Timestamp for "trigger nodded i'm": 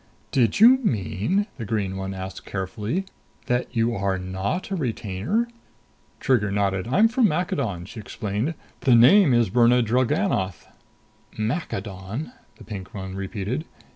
6.19-7.07